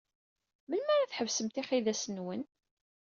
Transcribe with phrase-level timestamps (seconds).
[0.69, 2.43] Melmi ara tḥebsem tixidas-nwen?